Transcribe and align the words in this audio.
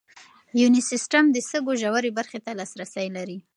یوني 0.61 0.81
سیسټم 0.91 1.25
د 1.31 1.37
سږو 1.49 1.73
ژورې 1.81 2.11
برخې 2.17 2.39
ته 2.45 2.51
لاسرسی 2.59 3.07
لري. 3.17 3.37